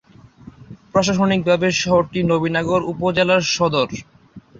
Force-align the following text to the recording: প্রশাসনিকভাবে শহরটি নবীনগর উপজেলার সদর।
প্রশাসনিকভাবে 0.91 1.67
শহরটি 1.81 2.19
নবীনগর 2.31 2.81
উপজেলার 2.93 3.41
সদর। 3.55 3.87